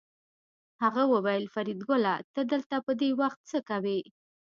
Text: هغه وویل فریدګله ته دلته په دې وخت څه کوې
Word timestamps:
هغه 0.83 1.03
وویل 1.13 1.45
فریدګله 1.53 2.13
ته 2.33 2.41
دلته 2.51 2.75
په 2.85 2.91
دې 2.99 3.09
وخت 3.21 3.39
څه 3.49 3.59
کوې 3.69 3.99